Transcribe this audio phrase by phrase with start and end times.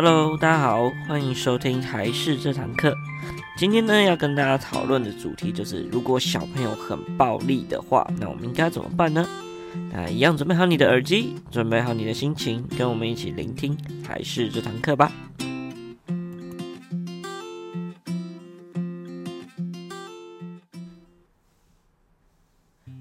[0.00, 2.94] Hello，大家好，欢迎收听还是这堂课。
[3.56, 9.28] 今天呢，要跟大家讨论的主题就是，如果小朋友很暴力的话，那我们应该怎么办呢？
[9.92, 13.76] 那一样准备好你的耳机，准备好你的心情，跟我们一起聆听
[14.06, 15.10] 还是这堂课吧。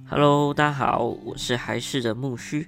[0.09, 2.67] Hello，大家好，我是还是的木须。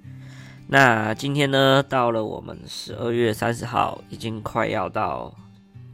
[0.71, 5.33] 那今天呢，到了我们十二月三十号，已经快要到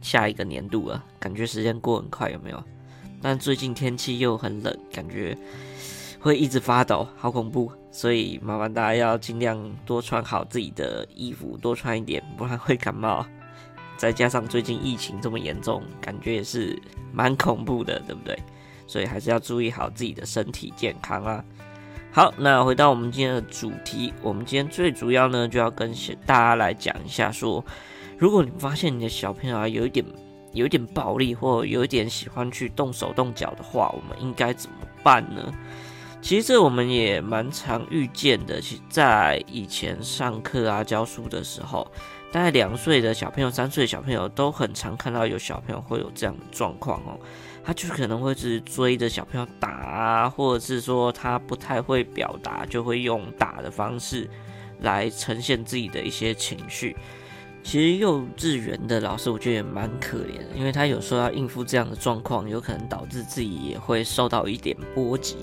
[0.02, 2.62] 下一个年度了，感觉时间过很快，有没有？
[3.22, 5.34] 但最近天气又很冷，感觉
[6.20, 7.72] 会一直发抖，好恐怖。
[7.90, 13.24] 所以麻烦大家要尽量多穿好自己的衣服，多穿一点，不然会感冒。
[13.96, 16.78] 再加上最近疫情这么严重，感觉也是
[17.14, 18.38] 蛮恐怖的，对不对？
[18.86, 21.42] 所以还是要注意好自己的身体健康啊。
[22.16, 25.92] 好，那回到我们今天的主题，我们今天最主要呢，就要跟
[26.24, 27.62] 大家来讲一下说，
[28.16, 30.02] 如果你发现你的小朋友啊有一点
[30.54, 35.52] 有一点暴力，或有一点喜欢去动手动脚的话，我们应该怎么办呢？
[36.22, 41.86] 其实这我们也蛮常遇见的，其在以前上课啊教书的时候，
[42.32, 47.20] 大概两岁的小朋友、三岁的小朋友都很常看到有小朋友会有这样的状况哦。
[47.66, 54.30] 他就可能会只追着小朋友打啊，或者是说他不太会表达，就会用打的方式
[54.82, 56.96] 来呈现自己的一些情绪。
[57.64, 65.36] 其实幼稚园的老师我觉得也蛮可怜的，因为他有时候要应付这样的状况，有可能导致自己也会受到一点波及。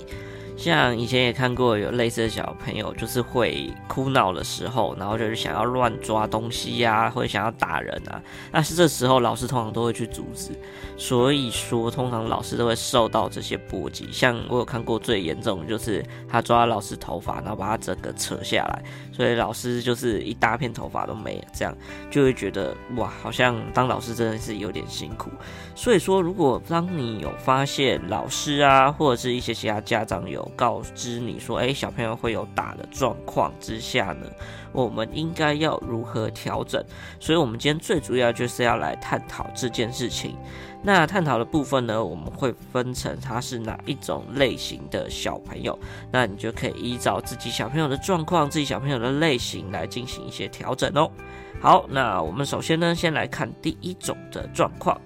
[0.56, 8.22] 像以前也看过有类似的小朋友，就是会哭闹的时候，然后就是想要乱抓东西呀，或者想要打人啊。
[8.52, 10.52] 但是这时候老师通常都会去阻止，
[10.96, 14.08] 所以说通常老师都会受到这些波及。
[14.12, 18.82] 像我有看过最严重的就是他抓老师头发，然后把他整个扯下来，
[19.12, 21.76] 所以老师就是一大片头发都没了，这样
[22.10, 25.30] 就会觉得哇，好像当老师真的是有点辛苦。
[25.74, 34.26] 所以说，如果当你有发现老师啊，或者是一些其他家长有告知你说，诶，小朋友会有打的状况之下呢，
[34.72, 36.84] 我们应该要如何调整？
[37.20, 40.36] 所以，我们今天最主要就是要来探讨这件事情。
[40.86, 45.78] 那探讨的部分呢，我们会分成他是哪一种类型的小朋友，
[46.12, 51.10] 那你就可以依照自己小朋友的状况、自己小朋友的类型来进行一些调整哦。
[51.60, 55.00] 好，那我们首先呢，先来看第一种的状况。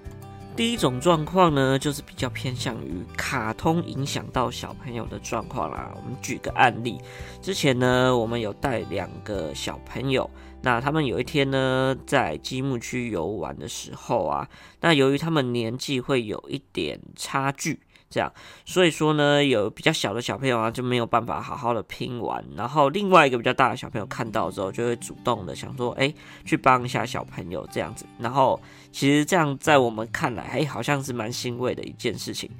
[0.59, 5.93] 第一种状况呢，就是比较偏向于卡通影响到小朋友的状况啦。
[5.95, 6.99] 我们举个案例，
[7.41, 10.29] 之前呢，我们有带两个小朋友，
[10.61, 14.49] 那他们有一天呢，在积木区游玩的时候啊，
[14.81, 17.79] 那由于他们年纪会有一点差距。
[18.11, 18.33] 这样，
[18.65, 22.43] 所以说呢，有比较小的小朋友啊，就没有办法好好的拼完。
[22.57, 26.13] 然后另外一个比较大的小朋友看到之后，就会主动的想说，哎，
[26.45, 28.07] 去帮一下小朋友这样子。
[28.19, 28.61] 然后
[28.91, 32.51] 其实这样在我们看来，哎，好像是蛮欣慰的一件事情。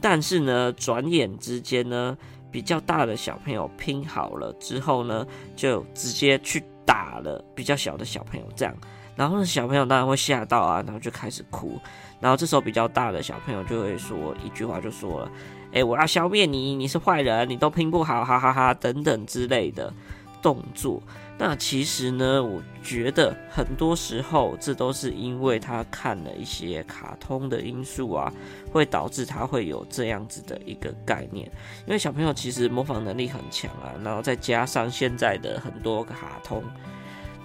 [0.00, 2.16] 但是呢，转眼之间呢，
[2.50, 8.74] 比较大的小朋友拼好了之后呢，就直接去打了比较小的小朋友，这样。
[9.14, 11.78] 然后呢，小朋友当然会吓到啊，然后就开始哭。
[12.20, 15.30] 然后这时候比较大的小朋友就会说一句话，就说了
[15.72, 19.92] ：“哎，我要消灭你，你是坏人，你都拼不好，哈哈哈哈，等等之类的
[20.40, 21.02] 动作。”
[21.38, 28.32] 那其实呢，我觉得很多时候这都是因为他看了一些卡通的因素啊，
[28.72, 31.46] 会导致他会有这样子的一个概念。
[31.86, 36.64] 因为小朋友其实模仿能力很强啊，然后再加上现在的很多卡通。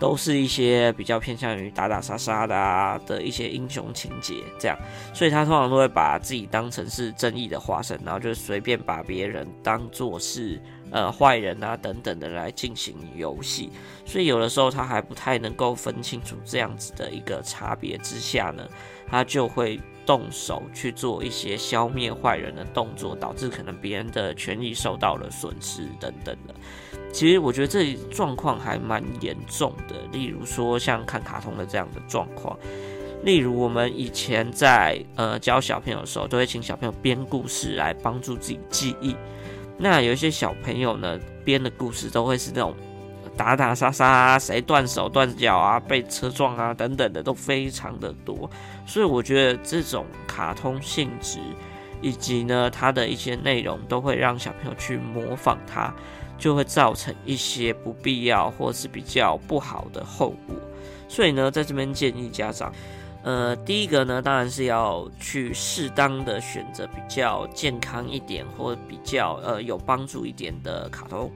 [0.01, 4.75] 都是一些比较偏向于打打杀杀的啊的一些英雄情节，这样，
[5.13, 13.69] 所以他通常都会把自己当成是正义的化身，然后就随便把别人当做是呃坏人啊等等的来进行游戏，
[14.03, 18.67] 所以有的时候他还不太能够分清楚这样子的一个差别之下呢，
[19.07, 26.55] 他就会动手去做一些消灭坏人的动作，导致可能别人的权益受到了损失等等的。
[27.11, 32.57] 其实我觉得这状况还蛮严重的，例如说像看卡通的这样的状况，
[33.23, 39.15] 例如我们以前在呃教小朋友的时候，都会请小朋友编故事来帮助自己记忆。
[39.77, 42.73] 那有一些小朋友呢，编的故事都会是那种
[43.35, 48.49] 打打杀杀啊，谁断手断脚啊，被车撞啊等等的都非常的多。
[48.85, 51.39] 所以我觉得这种卡通性质
[52.01, 55.93] 以及呢它的一些内容，都会让小朋友去模仿它。
[56.41, 60.55] 就会造成一些不必要或是比较不好的后果，
[61.07, 62.73] 所以呢，在这边建议家长，
[63.21, 71.31] 呃，第一个呢，当然是要去适当的选择比较健康一点或比较呃有帮助一点的卡通，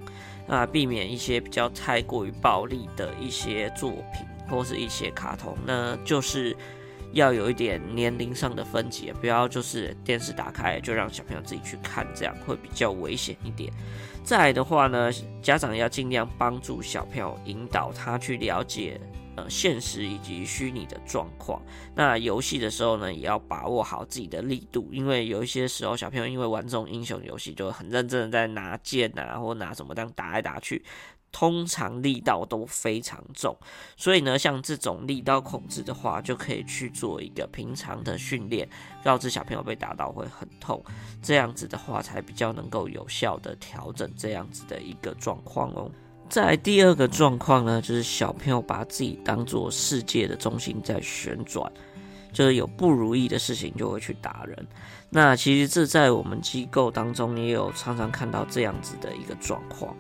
[0.48, 6.58] 那避免一些比较太过于暴力的一些作品或是一些卡通，那就是
[7.16, 13.72] 要有一点年龄上的分级，不要就是电视打开就让小朋友自己去看，这样会比较危险一点。
[14.24, 15.10] 再来的话呢，
[15.42, 19.00] 家长要尽量帮助小朋友引导他去了解。
[19.38, 21.62] 呃，现实以及虚拟的状况。
[21.94, 30.82] 那游戏的时候呢，也要把握好自己的力度，因为有一些时候小朋友因为玩这种英雄游戏，就很认真的在拿剑啊，或拿什么这样打来打去，
[31.38, 33.54] 通常力道都非常重。
[33.98, 38.66] 所以呢，像这种力道控制的话，就可以去做一个平常的训练，
[39.04, 40.82] 告知小朋友被打到会很痛，
[41.22, 45.92] 这样子的话才比较能够有效的调整这样子的一个状况哦。
[46.30, 51.70] 在第二个状况呢，就是小朋友把自己当做世界的中心在旋转，
[52.32, 54.68] 就是有不如意的事情就会去打人。
[55.10, 59.94] 那其实这在我们机构当中也有常常看到这样子的一个状况。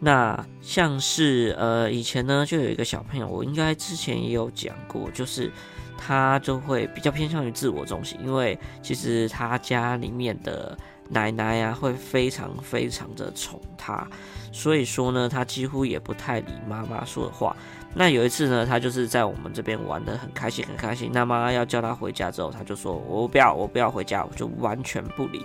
[0.00, 5.50] 那像是呃以前呢，就有一个小朋友，我应该之前也有讲过，就是
[5.96, 10.76] 他就会比较偏向于自我中心，因为其实他家里面的。
[11.10, 14.08] 奶奶呀、啊，会非常非常的宠他，
[14.50, 17.54] 所以说呢，他几乎也不太理妈妈说的话。
[17.94, 21.10] 那有一次呢，他就是在我们这边玩的很开心，很开心。
[21.12, 25.44] 那妈妈要叫他回家之后，他就说：“我不要，我不要回家，我就完全不理。”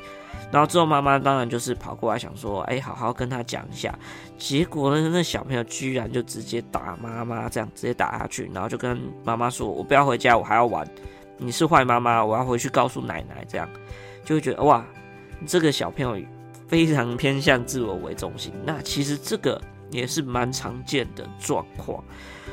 [0.51, 3.93] 然后之后妈妈当然就是跑过来想说：“哎，好好跟他讲一下。”
[4.37, 10.87] 结果呢，那小朋友居然就直接打妈妈，这样直接打下去，然后就跟妈妈说：“我不要回家，我还要玩。
[11.37, 13.69] 你是坏妈妈，我要回去告诉奶奶。”这样
[14.23, 14.85] 就会觉得哇。
[15.47, 16.21] 这个小朋友
[16.67, 22.03] 非常偏向自我为中心，那其实这个也是蛮常见的状况。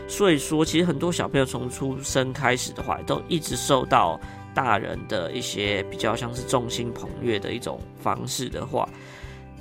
[0.06, 4.20] 所以说，其实很多小朋友从出生开始的话，都一直受到
[4.56, 8.88] 大人的一些比较像是众星捧月的一种方式的话，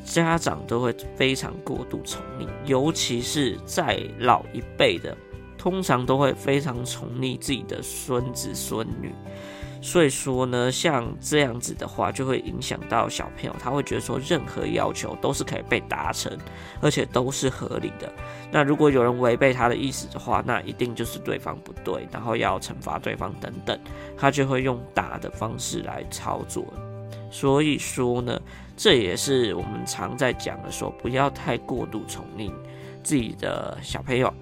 [0.05, 5.13] 家长都会非常过度宠溺，尤其是在老一辈的，
[5.57, 9.11] 通常都会非常宠溺自己的孙子孙女。
[9.85, 16.35] 所以说呢，像这样子的话，就会影响到小朋友，他会觉得说，任何要求都是可以被达成，
[16.81, 18.11] 而且都是合理的。
[18.51, 23.79] 那如果有人违背他的意思的话，那一定就是对方不对，然后要惩罚对方等等，
[24.17, 26.65] 他就会用打的方式来操作。
[27.29, 28.41] 所以说呢，
[28.75, 32.51] 这也是我们常在讲的，说不要太过度宠溺
[33.03, 34.33] 自己的小朋友。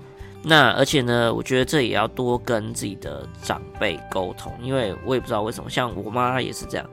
[0.45, 6.86] 那而且呢，我觉得这也要多跟自己的长辈沟通，因为我也不知道为什么，像我妈也是这样。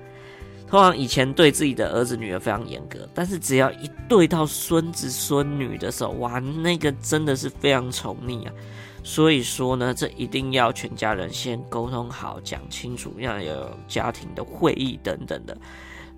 [0.68, 8.52] 通常以前对自己的儿子女儿非常严格，但是只要一对到孙子孙女的时候，哇，那个真的是非常宠溺啊。
[9.02, 15.58] 所以说呢，这一定要全家人先沟通好，讲清楚，要有家庭的会议等等的，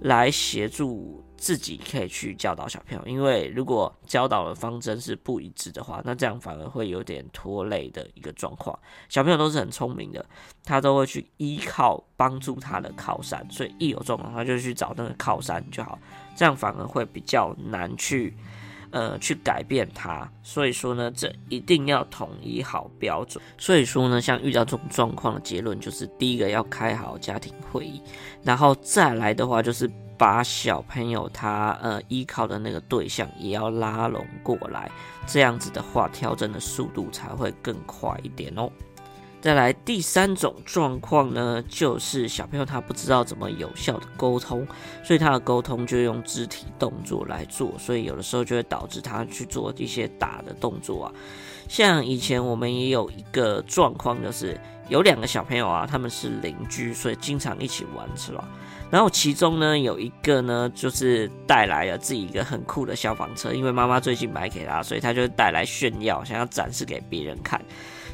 [0.00, 1.24] 来协助。
[1.42, 8.78] 自己可以去教导小朋友，因为如果教导的方针是不一致的话，那这样反而会有点拖累的一个状况。
[9.08, 10.24] 小朋友都是很聪明的，
[10.64, 15.98] 他都会去依靠帮助他的靠山，所以一有状况他就去找那个靠山就好，
[16.36, 18.36] 这样反而会比较难去
[18.92, 20.30] 呃去改变他。
[20.44, 23.42] 所以说呢，这一定要统一好标准。
[23.58, 28.00] 所以说呢，像遇到这种状况的结论就是，第一个要开好家庭会议，
[28.44, 29.90] 然后再来的话就是。
[30.22, 34.88] 把小朋友他呃依靠的那个对象也要拉拢过来，
[35.26, 38.70] 这样子的话，调整的速度才会更快一点哦。
[39.42, 44.64] 再来第三种状况呢，就是小朋友他不知道怎么有效的沟通，
[45.02, 51.12] 所以他的沟通就用肢体动作来做，所以有的时候就会导致他去做一些打的动作啊。
[51.68, 54.56] 像以前我们也有一个状况，就是
[54.88, 58.48] 有两个小朋友啊，他们是邻居，所以经常一起玩，是吧？
[58.92, 67.60] 然后其中呢，有一个呢，就是带来了自己一个很酷的消防车，因为妈妈最近买给他，所以他就带来炫耀，想要展示给别人看。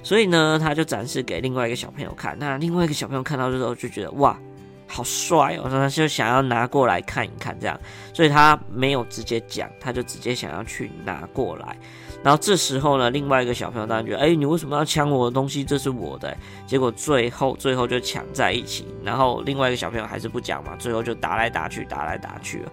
[0.02, 2.37] 所以呢，他就展示给另外一个小朋友看。
[2.38, 4.38] 那另外一个小朋友看到之后就觉得哇，
[4.87, 7.78] 好帅哦，他就想要拿过来看一看，这样。
[8.14, 11.76] 所以他没有直接讲，他就直接想要去拿过来。
[12.21, 15.62] 然后这时候呢，另外一个小朋友当然觉得，哎，你为什么要抢我的东西？
[15.62, 16.37] 这是我的。
[16.67, 22.73] 结果最后最后就抢在一起，然后另外一个小朋友还是不讲嘛，最后就打来打去，打来打去了。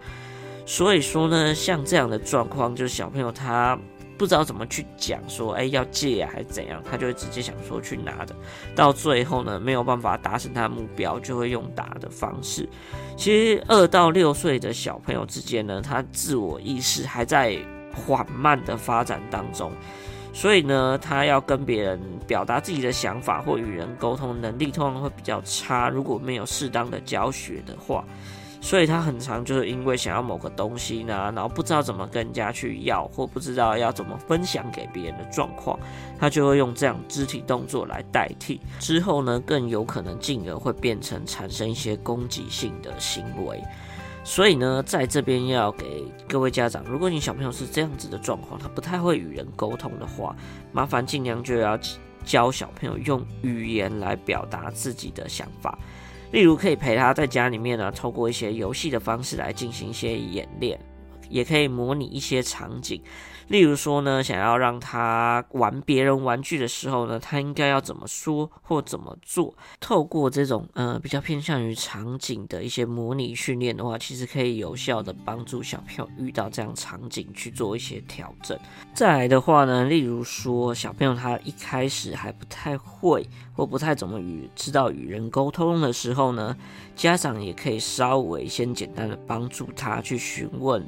[0.65, 3.77] 所以说呢，像这样的状况，就是小朋友他
[4.17, 8.35] 不知道怎么去讲，说，哎，要借啊，还是怎样，他就会直接想说去拿的。
[8.75, 12.67] 到最后呢，没有办法达成他的目标，就会用打的方式。
[13.15, 17.57] 其实二到六岁的小朋友之间呢，他自我意识还在。
[17.95, 19.71] 缓慢的发展当中，
[20.33, 25.87] 所以呢，他要跟别人表达自己的想法或与人沟通能力，通常会比较差。
[25.87, 28.03] 如果没有适当的教学的话，
[28.65, 35.79] 所以他很常就是因为想要某个东西呢，然后不知道怎么跟人家去要，或不知道要怎么分享给别人的状况，
[36.17, 38.59] 他就会用这样肢体动作来代替。
[38.79, 43.61] 之后呢，更有可能进而会变成产生一些攻击性的行为。
[44.23, 50.35] 所以呢，在这边要给各位家长，如果你小朋友是这样子的状况，他不太会与人沟通的话，
[50.71, 51.79] 麻烦尽量就要
[52.23, 55.77] 教小朋友用语言来表达自己的想法。
[56.31, 60.79] 例如，可以陪他在家里面呢，透过一些游戏的方式来进行一些演练，
[61.29, 63.01] 也可以模拟一些场景。
[63.47, 69.55] 例如说呢，想要让他玩别人玩具的时候呢，他应该要怎么说或怎么做？
[69.79, 78.57] 透过这种呃比较偏向于场景的一些模拟训练的话，其实可以有效的帮助小朋友遇到这样场景去做一些调整。
[78.95, 86.55] 再来的话呢，例如说小朋友他一开始还不太会或不太怎么与知道与人沟通的时候呢，
[86.95, 90.85] 家长也可以稍微先简单的帮助他去询问。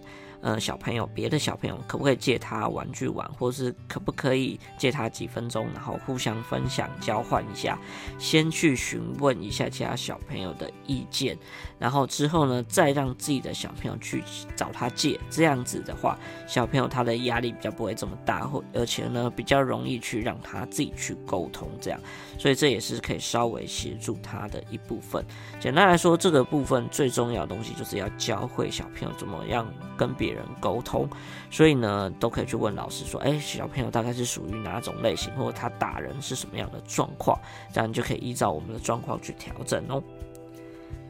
[0.48, 7.78] 呃，小朋友，别的小朋友可不可以借他玩具玩，或是可不可以借他几分钟，然后互相分享、交换一下，
[8.18, 11.38] 先去询问一下其他小朋友的意见，
[11.78, 14.24] 然后之后呢，再让自己的小朋友去
[14.56, 15.20] 找他借。
[15.30, 22.00] 这样子的话，小朋友他的压力比较不会这么大，或而且呢，比较容易去让他自己去沟通，这样，
[22.40, 25.26] 所以这也是可以稍微协助他的一部分。
[25.60, 30.37] 简单来说，这个部分最重要的东西就是要教会小朋友怎么样跟别。
[30.37, 31.10] 人人沟通，
[31.52, 37.38] 所以呢，都可以去问老师说：“哎，小朋友大概是属于哪种类型，或者他打人是什么样的状况？”
[37.74, 40.02] 这样你就可以依照我们的状况去调整哦。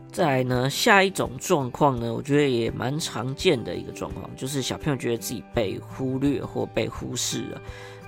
[0.09, 7.61] 再来呢，下一种状况呢，我觉得也蛮常见的一个状况，就是小朋友觉得自己被忽略或被忽视了。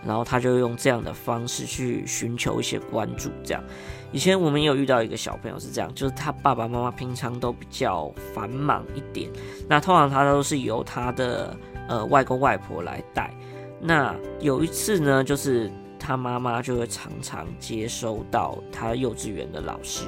[0.05, 3.29] 然后他就用这样的方式去寻求一些关注。
[3.43, 3.63] 这样，
[4.11, 9.29] 以前我们有遇到一个小朋友是这样，就是他爸爸妈妈平常都比较繁忙一点，
[9.67, 11.55] 那通常他都是由他的
[11.87, 13.33] 呃外公外婆来带。
[13.81, 20.05] 那有一次呢，就是他妈妈就会常常接收到他幼稚园的老师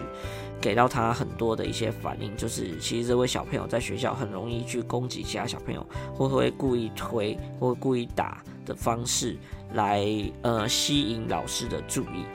[0.62, 9.36] 给到他很多的一些反应，就是其实这位小朋友在学校很容易去攻击其他小朋友，或会故意推或故意打的方式。
[9.74, 10.06] 来
[10.42, 12.26] 呃吸引老师的注意，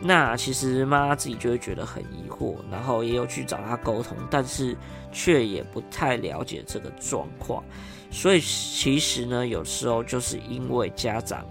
[0.00, 4.74] 那其实妈妈自己就会觉得很疑惑，然后也有去找他沟通，但是
[5.12, 7.62] 却也不太了解这个状况，
[8.10, 11.44] 所以其实呢，有时候就是因为家长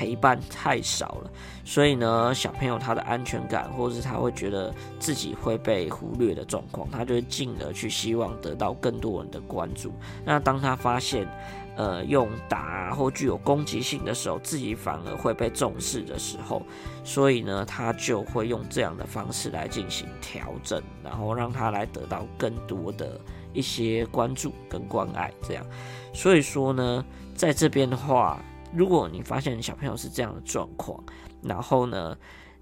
[0.00, 1.30] 陪伴太少了，
[1.62, 9.92] 所以呢，小朋友他的安全感，或者是他会觉得自己会被忽略的状况，他就会进而去希望得到更多人的关注。
[10.24, 11.28] 那当他发现，
[11.76, 16.62] 呃，用打，或具有攻击性的时候，自己反而会被重视的时候，
[17.04, 23.20] 所以呢，他就会用这样的方式来进行调整，然后让他来得到更多的
[23.52, 25.30] 一些关注跟关爱。
[25.46, 25.66] 这样，
[26.14, 27.04] 所以说呢，
[27.34, 28.42] 在这边的话，
[28.72, 31.02] 如果你发现小朋友是这样的状况，
[31.42, 32.16] 然后呢，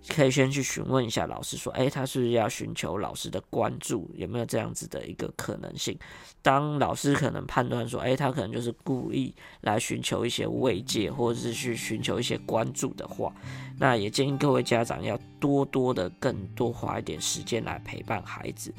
[0.09, 4.11] 可以先去询问一下老师，说，诶，他是不是要寻求老师的关注？
[4.15, 5.99] 有没有这样子的一个可能性？
[6.41, 13.31] 当老师可能判断说，诶，他可能就是故意来寻求一些慰藉，或者是去寻求一些关注的话，
[13.79, 18.73] 那也建议各位家长要多多的、更多花一点时间来陪伴孩子，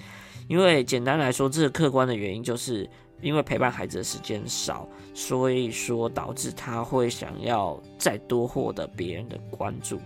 [0.47, 2.89] 因为简单来说，这个客观的原因就是
[3.21, 9.99] 因为陪伴孩子的时间少，所以说导致他会想要再多获得别人的关注。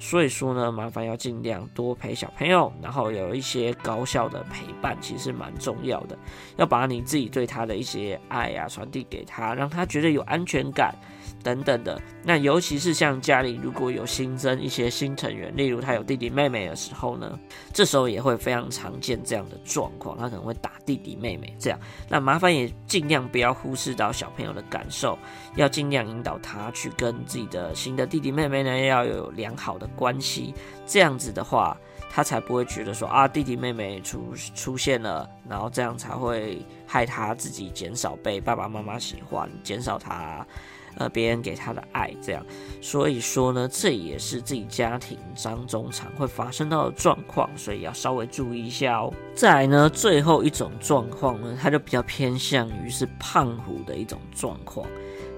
[0.00, 6.16] 所以说呢，麻烦要尽量多陪小朋友，然后有一些高效的陪伴，其实蛮重要的。
[6.56, 10.94] 要把你自己对他的一些爱啊传递给他，让他觉得有安全感。
[11.42, 17.38] 等等的，那尤其是像家里如果有新增一些新成员，例如他有弟弟妹妹的时候呢，
[17.72, 21.78] 这时候也会非常常见这样的状况，他可能会打弟弟妹妹这样。
[22.08, 25.18] 那麻烦也尽量不要忽视到小朋友的感受，
[25.56, 30.52] 要尽量引导他去跟自己的新的弟弟妹妹呢要有良好的关系，
[30.86, 31.76] 这样子的话，
[32.10, 40.46] 他才不会觉得说啊弟弟妹妹出出现了，然后这样才会害他自己减少被爸爸妈妈喜欢，减少他。
[40.98, 42.44] 呃，别人给他的爱，这样，
[42.80, 49.14] 所以说呢，这也是自己家庭当中常会发生到的状况，所以要稍微注意一下哦。
[49.32, 54.84] 再来呢，最后一种状况呢，他就比较偏向于是胖虎的一种状况。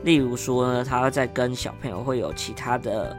[0.03, 3.15] 例如说呢，他在跟小朋友会有其他的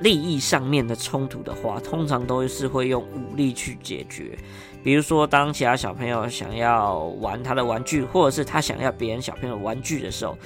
[0.00, 4.36] 利益上面的冲突的话，通常都是会用武力去解决。
[4.82, 10.36] 比如说，当其他小朋友想要玩他的玩具，或者是他想要别人小朋友玩具的时候。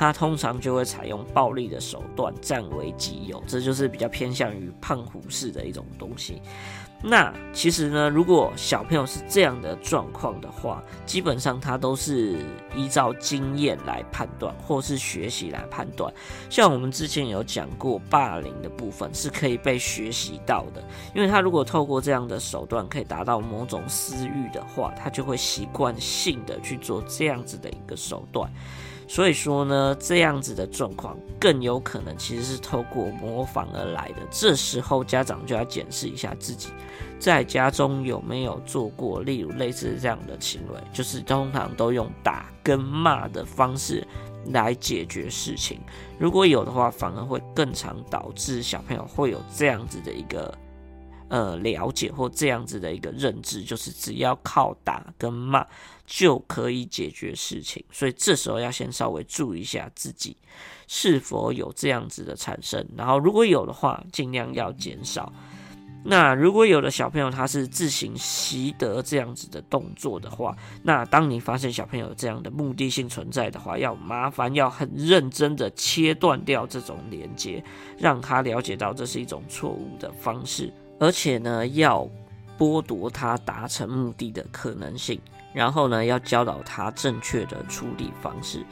[0.00, 6.40] 他通常就会采用暴力的手段占为己有，这就是比较偏向于胖虎式的一种东西。
[7.02, 12.38] 那其实呢，如果小朋友是这样的状况的话，基本上他都是
[12.74, 16.10] 依照经验来判断，或是学习来判断。
[16.48, 20.82] 像我们之前有讲过，霸凌的部分是可以被学习到的，
[21.14, 28.50] 因为他如果透过这样的手段可以达到某种私欲的话，他就会习惯性的去做这样子的一个手段。
[29.10, 34.22] 所以说呢，这样子的状况更有可能其实是透过模仿而来的。
[34.30, 36.68] 这时候家长就要检视一下自己
[37.18, 44.06] 在家中有没有做过，例如类似这样的行为，就是通常都用打跟骂的方式
[44.52, 45.80] 来解决事情。
[46.16, 50.56] 如果有的话，反而会更常导致小朋友会有这样子的一个。
[51.30, 55.64] 呃，了解或这样子的一个认知，就是只要靠打跟骂
[56.04, 60.36] 就可以解决事情，所以这时候要先稍微注意一下自己
[60.88, 65.32] 是否有这样子的产生，然后如果有的话，尽量要减少。
[66.02, 77.62] 那如果有的小朋友他是自行习得这样子的动作的话，那当你发现小朋友有这样的目的性存在的话，要麻烦要很认真的切断掉这种连接，
[77.96, 80.72] 让他了解到这是一种错误的方式。
[81.00, 82.06] 而且呢，要
[82.58, 85.18] 剥夺他达成目的的可能性，
[85.54, 88.64] 然后呢，要教导他正确的处理方式。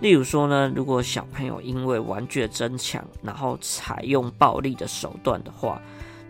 [0.00, 5.80] 例如说呢，如果小朋友因为玩具的争抢，然后采用暴力的手段的话，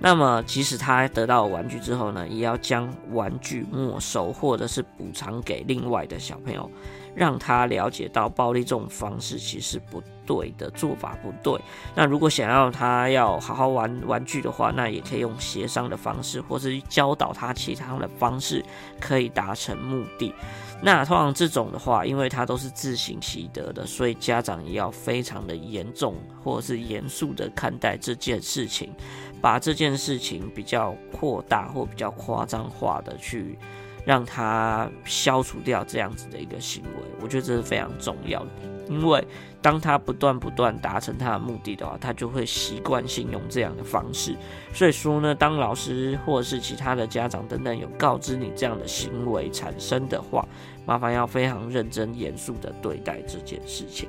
[0.00, 6.68] 那么即使他得到玩具之后呢，也要将玩具没收，或者是补偿给另外的小朋友。
[7.14, 11.60] 让他了解到暴力这种方式其实不对的做法不对。
[11.94, 18.64] 那如果想要他要好好玩玩具的话，那也可以用协商的方式，或是教导他其他的方式，
[19.00, 20.34] 可以达成目的。
[20.82, 28.92] 那通常这种的话，因为他都是自行习得的，所以家长也要非常的严重或者是严肃的看待这件事情，
[29.40, 33.58] 把这件事情比较扩大或比较夸张化的去。
[34.04, 38.50] 让他消除掉这样子的一个行为，我觉得这是非常重要的。
[38.86, 39.26] 因为
[39.62, 44.36] 当他不断不断达成他的目的的话，他就会习惯性用这样的方式。
[44.74, 50.46] 所以说呢，当老师或者是其他的家长等等有告知你这样的行为产生的话，
[50.84, 54.06] 麻烦要非常认真严肃的对待这件事情。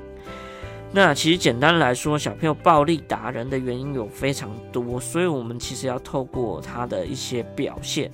[0.92, 8.10] 那其实简单来说，小朋友暴力打人的原因有非常多，所以我们其实要透过他的一些表现。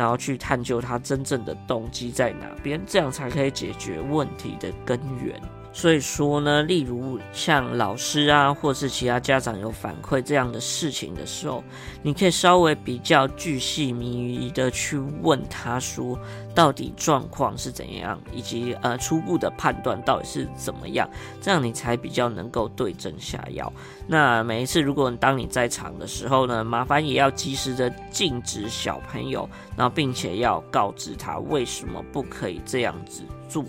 [0.00, 5.38] 然后去探究他真正的动机在哪边，这样才可以解决问题的根源。
[5.72, 11.62] 所以说呢，例如像老师啊，或是其他家长有反馈这样的事情的时候，
[12.02, 16.18] 你可以稍微比较巨细靡遗的去问他说，
[16.54, 21.08] 到底状况是怎样，以及呃初步的判断到底是怎么样，
[21.40, 23.72] 这样你才比较能够对症下药。
[24.08, 33.64] 那每一次如果当你在场的时候呢，麻烦也要及时的禁止小朋友，然后并且要告知他为什么不可以这样子做。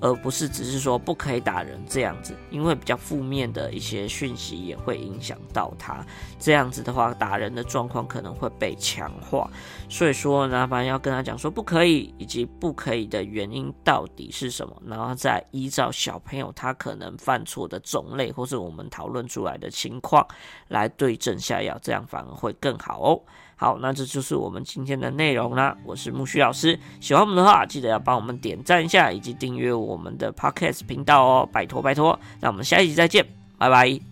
[0.00, 6.04] 而不是只是说不可以打人这样子，因为比较负面的一些讯息也会影响到他。
[6.38, 9.50] 这样子的话，打人的状况可能会被强化。
[9.88, 20.26] 所以说，麻烦要跟他讲说不可以，以及不可以的原因到底是什么，然后再依照小朋友他可能犯错的种类，或是我们讨论出来的情况
[20.68, 23.22] 来对症下药，这样反而会更好哦。
[23.60, 25.76] 好，那这就是我们今天的内容啦。
[25.84, 32.18] 我是木须老师，喜欢我们的话，记得要帮我们点赞一下，以及订阅我们的 Podcast 频道哦，拜托拜托。
[32.40, 33.26] 那我们下一集再见，
[33.58, 34.07] 拜拜。